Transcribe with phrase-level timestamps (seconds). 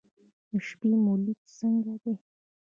[0.49, 2.13] د شپې مو لید څنګه دی؟